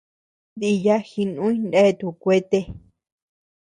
Diya 0.59 0.95
jinuy 1.09 1.55
neatuu 1.69 2.13
kuete. 2.21 2.59